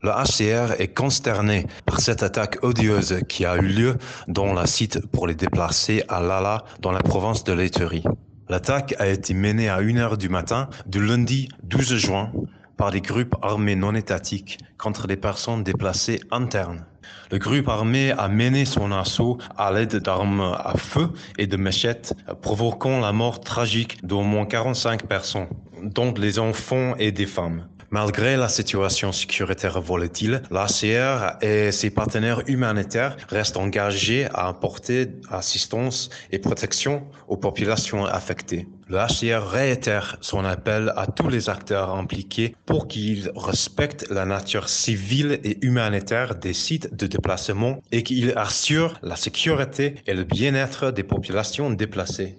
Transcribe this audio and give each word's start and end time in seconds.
Le 0.00 0.10
HCR 0.10 0.80
est 0.80 0.94
consterné 0.94 1.66
par 1.84 2.00
cette 2.00 2.22
attaque 2.22 2.62
odieuse 2.62 3.20
qui 3.28 3.44
a 3.44 3.56
eu 3.56 3.66
lieu 3.66 3.96
dans 4.28 4.52
la 4.52 4.64
site 4.64 5.04
pour 5.08 5.26
les 5.26 5.34
déplacés 5.34 6.04
à 6.08 6.20
Lala, 6.20 6.64
dans 6.80 6.92
la 6.92 7.00
province 7.00 7.42
de 7.42 7.52
Laiterie. 7.52 8.04
L'attaque 8.48 8.94
a 9.00 9.08
été 9.08 9.34
menée 9.34 9.68
à 9.68 9.80
1h 9.80 10.16
du 10.16 10.28
matin 10.28 10.68
du 10.86 11.04
lundi 11.04 11.48
12 11.64 11.96
juin 11.96 12.32
par 12.76 12.92
des 12.92 13.00
groupes 13.00 13.34
armés 13.42 13.74
non 13.74 13.96
étatiques 13.96 14.58
contre 14.78 15.08
les 15.08 15.16
personnes 15.16 15.64
déplacées 15.64 16.20
internes. 16.30 16.84
Le 17.32 17.38
groupe 17.38 17.68
armé 17.68 18.12
a 18.12 18.28
mené 18.28 18.66
son 18.66 18.92
assaut 18.92 19.38
à 19.56 19.72
l'aide 19.72 19.96
d'armes 19.96 20.56
à 20.56 20.74
feu 20.76 21.10
et 21.38 21.48
de 21.48 21.56
machettes, 21.56 22.14
provoquant 22.40 23.00
la 23.00 23.12
mort 23.12 23.40
tragique 23.40 24.06
d'au 24.06 24.22
moins 24.22 24.46
45 24.46 25.08
personnes, 25.08 25.48
dont 25.82 26.14
les 26.16 26.38
enfants 26.38 26.94
et 26.98 27.10
des 27.10 27.26
femmes. 27.26 27.66
Malgré 27.90 28.36
la 28.36 28.50
situation 28.50 29.12
sécuritaire 29.12 29.80
volatile, 29.80 30.42
l'ACR 30.50 31.38
et 31.40 31.72
ses 31.72 31.88
partenaires 31.88 32.42
humanitaires 32.46 33.16
restent 33.30 33.56
engagés 33.56 34.26
à 34.34 34.48
apporter 34.48 35.08
assistance 35.30 36.10
et 36.30 36.38
protection 36.38 37.06
aux 37.28 37.38
populations 37.38 38.04
affectées. 38.04 38.68
Le 38.88 38.98
HCR 38.98 39.46
réitère 39.50 40.16
son 40.20 40.44
appel 40.44 40.92
à 40.96 41.06
tous 41.06 41.28
les 41.28 41.50
acteurs 41.50 41.94
impliqués 41.94 42.54
pour 42.66 42.88
qu'ils 42.88 43.30
respectent 43.36 44.08
la 44.10 44.24
nature 44.24 44.68
civile 44.68 45.40
et 45.44 45.58
humanitaire 45.64 46.34
des 46.34 46.54
sites 46.54 46.94
de 46.94 47.06
déplacement 47.06 47.82
et 47.92 48.02
qu'ils 48.02 48.32
assurent 48.36 48.98
la 49.02 49.16
sécurité 49.16 49.94
et 50.06 50.14
le 50.14 50.24
bien-être 50.24 50.90
des 50.90 51.02
populations 51.04 51.70
déplacées. 51.70 52.38